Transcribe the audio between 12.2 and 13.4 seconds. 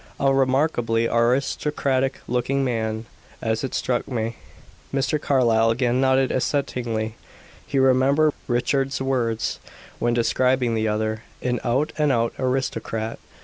aristocrat."